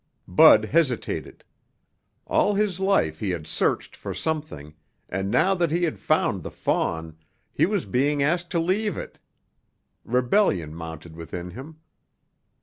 Bud 0.27 0.65
hesitated. 0.65 1.43
All 2.25 2.55
his 2.55 2.79
life 2.79 3.19
he 3.19 3.29
had 3.29 3.45
searched 3.45 3.95
for 3.95 4.15
something, 4.15 4.73
and 5.09 5.29
now 5.29 5.53
that 5.53 5.69
he 5.69 5.83
had 5.83 5.99
found 5.99 6.41
the 6.41 6.49
fawn, 6.49 7.15
he 7.51 7.67
was 7.67 7.85
being 7.85 8.23
asked 8.23 8.49
to 8.49 8.59
leave 8.59 8.97
it. 8.97 9.19
Rebellion 10.03 10.73
mounted 10.73 11.15
within 11.15 11.51
him. 11.51 11.81